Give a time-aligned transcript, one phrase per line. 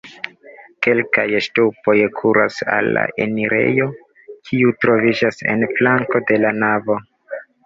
[0.85, 3.87] Kelkaj ŝtupoj kuras al la enirejo,
[4.49, 6.99] kiu troviĝas en flanko de la navo.